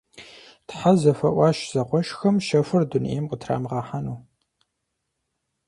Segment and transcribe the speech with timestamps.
[0.67, 4.19] Тхьэ зэхуаӀуащ зэкъуэшхэм щэхур дунейм къытрамыгъэхьэну.